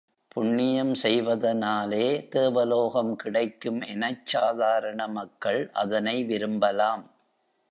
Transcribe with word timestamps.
புண்ணியம் 0.27 0.93
செய்வதனாலே 0.93 2.27
தேவலோகம் 2.27 3.15
கிடைக்கும் 3.15 3.81
எனச் 3.81 4.25
சாதாரண 4.25 5.07
மக்கள் 5.07 5.69
அதனை 5.73 6.23
விரும்பலாம். 6.23 7.05